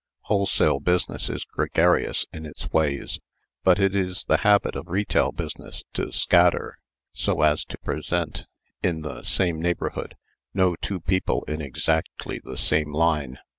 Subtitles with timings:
[0.21, 3.19] Wholesale business is gregarious in its ways;
[3.63, 6.79] but it is the habit of retail business to scatter,
[7.13, 8.45] so as to present,
[8.81, 10.15] in the same neighborhood,
[10.55, 13.37] no two people in exactly the same line.